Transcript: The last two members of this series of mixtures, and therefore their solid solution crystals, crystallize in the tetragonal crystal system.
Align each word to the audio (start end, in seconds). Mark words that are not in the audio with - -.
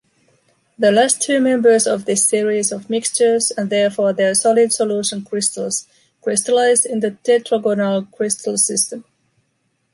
The 0.79 0.91
last 0.91 1.21
two 1.21 1.39
members 1.39 1.85
of 1.85 2.05
this 2.05 2.27
series 2.27 2.71
of 2.71 2.89
mixtures, 2.89 3.51
and 3.51 3.69
therefore 3.69 4.13
their 4.13 4.33
solid 4.33 4.73
solution 4.73 5.21
crystals, 5.23 5.87
crystallize 6.23 6.85
in 6.85 7.01
the 7.01 7.11
tetragonal 7.11 8.11
crystal 8.11 8.57
system. 8.57 9.05